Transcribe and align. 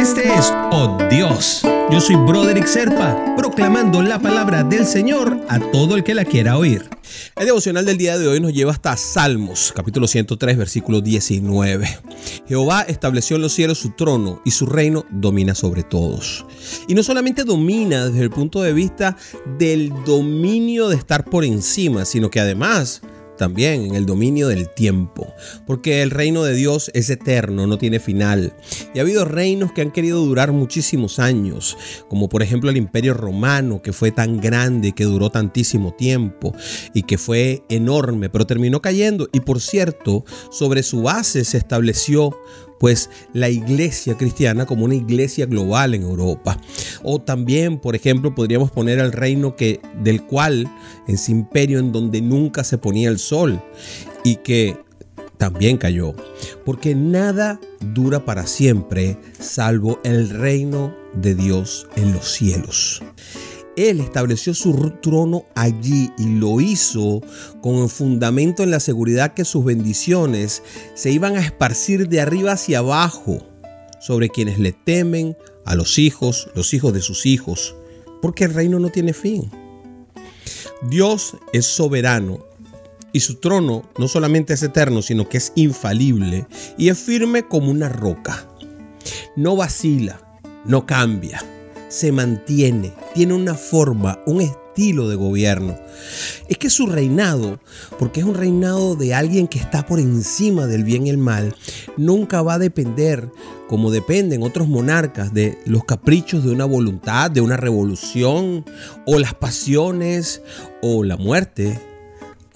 Este 0.00 0.32
es 0.32 0.50
Oh 0.72 0.96
Dios. 1.10 1.60
Yo 1.92 2.00
soy 2.00 2.16
Broderick 2.16 2.66
Serpa, 2.66 3.34
proclamando 3.36 4.00
la 4.00 4.18
palabra 4.18 4.64
del 4.64 4.86
Señor 4.86 5.38
a 5.46 5.60
todo 5.72 5.94
el 5.94 6.04
que 6.04 6.14
la 6.14 6.24
quiera 6.24 6.56
oír. 6.56 6.88
El 7.36 7.44
devocional 7.44 7.84
del 7.84 7.98
día 7.98 8.16
de 8.16 8.26
hoy 8.26 8.40
nos 8.40 8.54
lleva 8.54 8.72
hasta 8.72 8.96
Salmos, 8.96 9.74
capítulo 9.76 10.06
103, 10.06 10.56
versículo 10.56 11.02
19. 11.02 11.86
Jehová 12.48 12.80
estableció 12.88 13.36
en 13.36 13.42
los 13.42 13.52
cielos 13.52 13.76
su 13.76 13.90
trono 13.90 14.40
y 14.42 14.52
su 14.52 14.64
reino 14.64 15.04
domina 15.10 15.54
sobre 15.54 15.82
todos. 15.82 16.46
Y 16.88 16.94
no 16.94 17.02
solamente 17.02 17.44
domina 17.44 18.06
desde 18.06 18.22
el 18.22 18.30
punto 18.30 18.62
de 18.62 18.72
vista 18.72 19.18
del 19.58 19.92
dominio 20.06 20.88
de 20.88 20.96
estar 20.96 21.26
por 21.26 21.44
encima, 21.44 22.06
sino 22.06 22.30
que 22.30 22.40
además 22.40 23.02
también 23.40 23.86
en 23.86 23.94
el 23.94 24.04
dominio 24.04 24.48
del 24.48 24.68
tiempo, 24.68 25.32
porque 25.66 26.02
el 26.02 26.10
reino 26.10 26.44
de 26.44 26.54
Dios 26.54 26.90
es 26.92 27.08
eterno, 27.08 27.66
no 27.66 27.78
tiene 27.78 27.98
final. 27.98 28.52
Y 28.94 28.98
ha 28.98 29.02
habido 29.02 29.24
reinos 29.24 29.72
que 29.72 29.80
han 29.80 29.92
querido 29.92 30.22
durar 30.22 30.52
muchísimos 30.52 31.18
años, 31.18 31.78
como 32.10 32.28
por 32.28 32.42
ejemplo 32.42 32.68
el 32.68 32.76
imperio 32.76 33.14
romano, 33.14 33.80
que 33.80 33.94
fue 33.94 34.10
tan 34.10 34.42
grande, 34.42 34.92
que 34.92 35.04
duró 35.04 35.30
tantísimo 35.30 35.94
tiempo 35.94 36.54
y 36.92 37.04
que 37.04 37.16
fue 37.16 37.62
enorme, 37.70 38.28
pero 38.28 38.46
terminó 38.46 38.82
cayendo. 38.82 39.26
Y 39.32 39.40
por 39.40 39.62
cierto, 39.62 40.26
sobre 40.50 40.82
su 40.82 41.00
base 41.00 41.46
se 41.46 41.56
estableció 41.56 42.38
pues 42.80 43.10
la 43.34 43.50
iglesia 43.50 44.16
cristiana 44.16 44.64
como 44.64 44.86
una 44.86 44.94
iglesia 44.94 45.44
global 45.44 45.92
en 45.94 46.02
Europa. 46.02 46.58
O 47.02 47.20
también, 47.20 47.78
por 47.78 47.94
ejemplo, 47.94 48.34
podríamos 48.34 48.70
poner 48.70 48.98
el 48.98 49.12
reino 49.12 49.54
que 49.54 49.80
del 50.02 50.24
cual 50.24 50.66
ese 51.06 51.30
imperio 51.30 51.78
en 51.78 51.92
donde 51.92 52.22
nunca 52.22 52.64
se 52.64 52.78
ponía 52.78 53.10
el 53.10 53.18
sol 53.18 53.62
y 54.24 54.36
que 54.36 54.78
también 55.36 55.76
cayó, 55.76 56.14
porque 56.64 56.94
nada 56.94 57.60
dura 57.80 58.24
para 58.24 58.46
siempre 58.46 59.18
salvo 59.38 60.00
el 60.02 60.30
reino 60.30 60.94
de 61.14 61.34
Dios 61.34 61.86
en 61.96 62.12
los 62.14 62.32
cielos. 62.32 63.02
Él 63.76 64.00
estableció 64.00 64.52
su 64.54 64.72
trono 65.02 65.44
allí 65.54 66.10
y 66.18 66.26
lo 66.38 66.60
hizo 66.60 67.20
con 67.62 67.76
el 67.76 67.88
fundamento 67.88 68.62
en 68.62 68.70
la 68.70 68.80
seguridad 68.80 69.34
que 69.34 69.44
sus 69.44 69.64
bendiciones 69.64 70.62
se 70.94 71.10
iban 71.10 71.36
a 71.36 71.40
esparcir 71.40 72.08
de 72.08 72.20
arriba 72.20 72.52
hacia 72.52 72.78
abajo 72.78 73.38
sobre 74.00 74.28
quienes 74.28 74.58
le 74.58 74.72
temen, 74.72 75.36
a 75.66 75.74
los 75.74 75.98
hijos, 75.98 76.48
los 76.54 76.72
hijos 76.74 76.92
de 76.92 77.02
sus 77.02 77.26
hijos, 77.26 77.76
porque 78.22 78.44
el 78.44 78.54
reino 78.54 78.80
no 78.80 78.88
tiene 78.88 79.12
fin. 79.12 79.50
Dios 80.88 81.36
es 81.52 81.66
soberano 81.66 82.46
y 83.12 83.20
su 83.20 83.36
trono 83.36 83.88
no 83.98 84.08
solamente 84.08 84.54
es 84.54 84.62
eterno, 84.62 85.02
sino 85.02 85.28
que 85.28 85.36
es 85.36 85.52
infalible 85.54 86.46
y 86.78 86.88
es 86.88 86.98
firme 86.98 87.46
como 87.46 87.70
una 87.70 87.88
roca. 87.88 88.48
No 89.36 89.54
vacila, 89.54 90.40
no 90.64 90.86
cambia 90.86 91.44
se 91.90 92.12
mantiene, 92.12 92.92
tiene 93.14 93.34
una 93.34 93.54
forma, 93.54 94.20
un 94.24 94.40
estilo 94.40 95.08
de 95.08 95.16
gobierno. 95.16 95.76
Es 96.48 96.56
que 96.56 96.70
su 96.70 96.86
reinado, 96.86 97.58
porque 97.98 98.20
es 98.20 98.26
un 98.26 98.34
reinado 98.34 98.94
de 98.94 99.12
alguien 99.12 99.48
que 99.48 99.58
está 99.58 99.84
por 99.84 99.98
encima 99.98 100.66
del 100.66 100.84
bien 100.84 101.06
y 101.06 101.10
el 101.10 101.18
mal, 101.18 101.54
nunca 101.96 102.42
va 102.42 102.54
a 102.54 102.58
depender, 102.58 103.28
como 103.68 103.90
dependen 103.90 104.42
otros 104.44 104.68
monarcas, 104.68 105.34
de 105.34 105.58
los 105.66 105.84
caprichos 105.84 106.44
de 106.44 106.52
una 106.52 106.64
voluntad, 106.64 107.30
de 107.30 107.40
una 107.40 107.56
revolución, 107.56 108.64
o 109.04 109.18
las 109.18 109.34
pasiones, 109.34 110.42
o 110.82 111.02
la 111.02 111.16
muerte, 111.16 111.78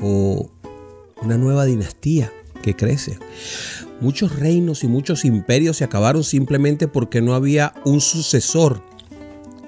o 0.00 0.48
una 1.22 1.36
nueva 1.36 1.64
dinastía 1.64 2.32
que 2.62 2.76
crece. 2.76 3.18
Muchos 4.00 4.38
reinos 4.38 4.84
y 4.84 4.88
muchos 4.88 5.24
imperios 5.24 5.78
se 5.78 5.84
acabaron 5.84 6.22
simplemente 6.22 6.86
porque 6.86 7.20
no 7.20 7.34
había 7.34 7.74
un 7.84 8.00
sucesor 8.00 8.93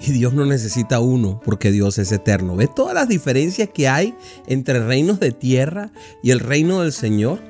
y 0.00 0.12
Dios 0.12 0.34
no 0.34 0.44
necesita 0.44 1.00
uno 1.00 1.40
porque 1.44 1.70
Dios 1.70 1.98
es 1.98 2.12
eterno. 2.12 2.56
¿Ves 2.56 2.74
todas 2.74 2.94
las 2.94 3.08
diferencias 3.08 3.68
que 3.72 3.88
hay 3.88 4.14
entre 4.46 4.84
reinos 4.84 5.20
de 5.20 5.32
tierra 5.32 5.90
y 6.22 6.30
el 6.30 6.40
reino 6.40 6.82
del 6.82 6.92
Señor? 6.92 7.40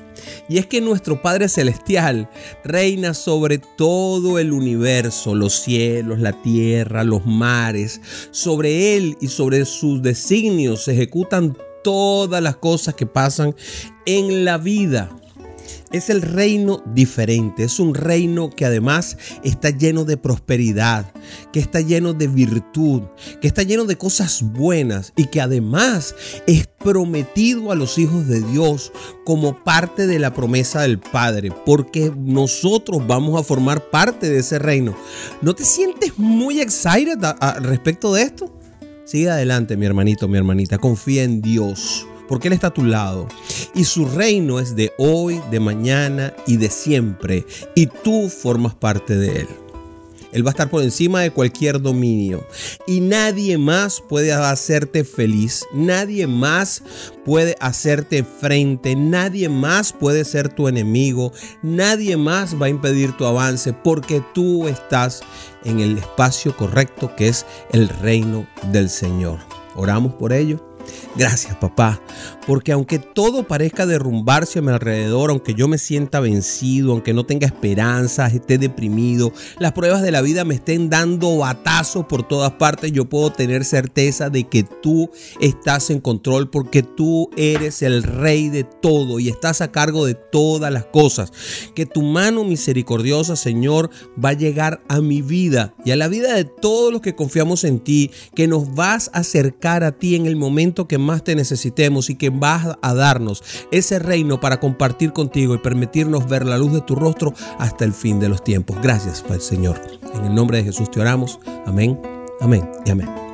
Y 0.48 0.58
es 0.58 0.66
que 0.66 0.80
nuestro 0.80 1.20
Padre 1.20 1.48
Celestial 1.48 2.28
reina 2.64 3.14
sobre 3.14 3.58
todo 3.58 4.38
el 4.38 4.52
universo, 4.52 5.34
los 5.34 5.54
cielos, 5.60 6.18
la 6.20 6.32
tierra, 6.42 7.04
los 7.04 7.26
mares. 7.26 8.00
Sobre 8.30 8.96
Él 8.96 9.16
y 9.20 9.28
sobre 9.28 9.64
sus 9.64 10.02
designios 10.02 10.84
se 10.84 10.92
ejecutan 10.92 11.56
todas 11.84 12.42
las 12.42 12.56
cosas 12.56 12.94
que 12.94 13.06
pasan 13.06 13.54
en 14.06 14.44
la 14.44 14.58
vida 14.58 15.10
es 15.96 16.10
el 16.10 16.22
reino 16.22 16.82
diferente, 16.94 17.64
es 17.64 17.80
un 17.80 17.94
reino 17.94 18.50
que 18.50 18.64
además 18.64 19.16
está 19.42 19.70
lleno 19.70 20.04
de 20.04 20.16
prosperidad, 20.16 21.12
que 21.52 21.60
está 21.60 21.80
lleno 21.80 22.12
de 22.12 22.28
virtud, 22.28 23.02
que 23.40 23.48
está 23.48 23.62
lleno 23.62 23.84
de 23.84 23.96
cosas 23.96 24.42
buenas 24.42 25.12
y 25.16 25.26
que 25.26 25.40
además 25.40 26.14
es 26.46 26.66
prometido 26.66 27.72
a 27.72 27.74
los 27.74 27.98
hijos 27.98 28.26
de 28.28 28.40
Dios 28.42 28.92
como 29.24 29.64
parte 29.64 30.06
de 30.06 30.18
la 30.18 30.32
promesa 30.32 30.82
del 30.82 30.98
Padre, 30.98 31.50
porque 31.64 32.12
nosotros 32.16 33.06
vamos 33.06 33.40
a 33.40 33.44
formar 33.44 33.90
parte 33.90 34.28
de 34.28 34.38
ese 34.38 34.58
reino. 34.58 34.96
¿No 35.42 35.54
te 35.54 35.64
sientes 35.64 36.18
muy 36.18 36.60
excited 36.60 37.18
respecto 37.60 38.14
de 38.14 38.22
esto? 38.22 38.52
Sigue 39.04 39.30
adelante, 39.30 39.76
mi 39.76 39.86
hermanito, 39.86 40.28
mi 40.28 40.36
hermanita, 40.36 40.78
confía 40.78 41.22
en 41.22 41.40
Dios 41.40 42.06
porque 42.28 42.48
Él 42.48 42.54
está 42.54 42.68
a 42.68 42.74
tu 42.74 42.84
lado. 42.84 43.28
Y 43.74 43.84
su 43.84 44.06
reino 44.06 44.58
es 44.58 44.76
de 44.76 44.92
hoy, 44.98 45.40
de 45.50 45.60
mañana 45.60 46.34
y 46.46 46.56
de 46.56 46.70
siempre. 46.70 47.46
Y 47.74 47.86
tú 47.86 48.28
formas 48.28 48.74
parte 48.74 49.16
de 49.16 49.40
Él. 49.40 49.48
Él 50.36 50.44
va 50.44 50.50
a 50.50 50.52
estar 50.52 50.68
por 50.68 50.82
encima 50.82 51.22
de 51.22 51.30
cualquier 51.30 51.80
dominio. 51.80 52.46
Y 52.86 53.00
nadie 53.00 53.56
más 53.56 54.02
puede 54.06 54.34
hacerte 54.34 55.02
feliz. 55.02 55.64
Nadie 55.72 56.26
más 56.26 56.82
puede 57.24 57.56
hacerte 57.58 58.22
frente. 58.22 58.94
Nadie 58.96 59.48
más 59.48 59.94
puede 59.94 60.26
ser 60.26 60.50
tu 60.50 60.68
enemigo. 60.68 61.32
Nadie 61.62 62.18
más 62.18 62.60
va 62.60 62.66
a 62.66 62.68
impedir 62.68 63.16
tu 63.16 63.24
avance 63.24 63.72
porque 63.72 64.22
tú 64.34 64.68
estás 64.68 65.22
en 65.64 65.80
el 65.80 65.96
espacio 65.96 66.54
correcto 66.54 67.16
que 67.16 67.28
es 67.28 67.46
el 67.72 67.88
reino 67.88 68.46
del 68.72 68.90
Señor. 68.90 69.38
Oramos 69.74 70.12
por 70.14 70.34
ello. 70.34 70.75
Gracias 71.18 71.56
papá, 71.56 71.98
porque 72.46 72.72
aunque 72.72 72.98
todo 72.98 73.48
parezca 73.48 73.86
derrumbarse 73.86 74.58
a 74.58 74.62
mi 74.62 74.70
alrededor, 74.70 75.30
aunque 75.30 75.54
yo 75.54 75.66
me 75.66 75.78
sienta 75.78 76.20
vencido, 76.20 76.92
aunque 76.92 77.14
no 77.14 77.24
tenga 77.24 77.46
esperanzas, 77.46 78.34
esté 78.34 78.58
deprimido, 78.58 79.32
las 79.58 79.72
pruebas 79.72 80.02
de 80.02 80.10
la 80.10 80.20
vida 80.20 80.44
me 80.44 80.56
estén 80.56 80.90
dando 80.90 81.38
batazos 81.38 82.04
por 82.04 82.28
todas 82.28 82.52
partes, 82.52 82.92
yo 82.92 83.08
puedo 83.08 83.32
tener 83.32 83.64
certeza 83.64 84.28
de 84.28 84.44
que 84.44 84.62
tú 84.62 85.10
estás 85.40 85.88
en 85.88 86.00
control 86.00 86.50
porque 86.50 86.82
tú 86.82 87.30
eres 87.38 87.80
el 87.80 88.02
rey 88.02 88.50
de 88.50 88.64
todo 88.64 89.18
y 89.18 89.30
estás 89.30 89.62
a 89.62 89.72
cargo 89.72 90.04
de 90.04 90.14
todas 90.14 90.70
las 90.70 90.84
cosas. 90.84 91.32
Que 91.74 91.86
tu 91.86 92.02
mano 92.02 92.44
misericordiosa, 92.44 93.36
Señor, 93.36 93.88
va 94.22 94.30
a 94.30 94.34
llegar 94.34 94.82
a 94.88 95.00
mi 95.00 95.22
vida 95.22 95.74
y 95.82 95.92
a 95.92 95.96
la 95.96 96.08
vida 96.08 96.34
de 96.34 96.44
todos 96.44 96.92
los 96.92 97.00
que 97.00 97.14
confiamos 97.14 97.64
en 97.64 97.80
ti, 97.80 98.10
que 98.34 98.46
nos 98.46 98.74
vas 98.74 99.10
a 99.14 99.20
acercar 99.20 99.82
a 99.82 99.92
ti 99.92 100.14
en 100.14 100.26
el 100.26 100.36
momento 100.36 100.86
que 100.86 101.05
más 101.06 101.24
te 101.24 101.34
necesitemos 101.34 102.10
y 102.10 102.16
que 102.16 102.30
vas 102.30 102.76
a 102.82 102.94
darnos 102.94 103.42
ese 103.70 103.98
reino 103.98 104.40
para 104.40 104.60
compartir 104.60 105.12
contigo 105.12 105.54
y 105.54 105.58
permitirnos 105.58 106.28
ver 106.28 106.44
la 106.44 106.58
luz 106.58 106.72
de 106.72 106.82
tu 106.82 106.94
rostro 106.94 107.32
hasta 107.58 107.84
el 107.84 107.92
fin 107.92 108.20
de 108.20 108.28
los 108.28 108.44
tiempos. 108.44 108.76
Gracias, 108.82 109.24
Señor. 109.38 109.80
En 110.14 110.24
el 110.24 110.34
nombre 110.34 110.58
de 110.58 110.64
Jesús 110.64 110.90
te 110.90 111.00
oramos. 111.00 111.38
Amén, 111.66 111.98
amén 112.40 112.68
y 112.84 112.90
amén. 112.90 113.25